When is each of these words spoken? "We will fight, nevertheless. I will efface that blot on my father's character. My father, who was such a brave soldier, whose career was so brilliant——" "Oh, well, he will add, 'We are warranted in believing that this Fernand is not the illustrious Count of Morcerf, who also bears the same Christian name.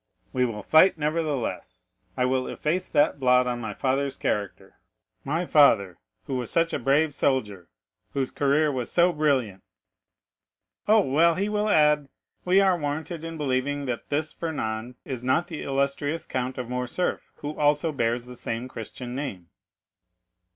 "We 0.33 0.45
will 0.45 0.63
fight, 0.63 0.97
nevertheless. 0.97 1.91
I 2.17 2.25
will 2.25 2.47
efface 2.47 2.89
that 2.89 3.19
blot 3.19 3.45
on 3.45 3.61
my 3.61 3.75
father's 3.75 4.17
character. 4.17 4.79
My 5.23 5.45
father, 5.45 5.99
who 6.25 6.33
was 6.37 6.49
such 6.49 6.73
a 6.73 6.79
brave 6.79 7.13
soldier, 7.13 7.69
whose 8.13 8.31
career 8.31 8.71
was 8.71 8.91
so 8.91 9.13
brilliant——" 9.13 9.61
"Oh, 10.87 11.01
well, 11.01 11.35
he 11.35 11.49
will 11.49 11.69
add, 11.69 12.09
'We 12.45 12.61
are 12.61 12.79
warranted 12.79 13.23
in 13.23 13.37
believing 13.37 13.85
that 13.85 14.09
this 14.09 14.33
Fernand 14.33 14.95
is 15.05 15.23
not 15.23 15.49
the 15.49 15.61
illustrious 15.61 16.25
Count 16.25 16.57
of 16.57 16.67
Morcerf, 16.67 17.21
who 17.35 17.55
also 17.59 17.91
bears 17.91 18.25
the 18.25 18.35
same 18.35 18.67
Christian 18.67 19.13
name. 19.13 19.49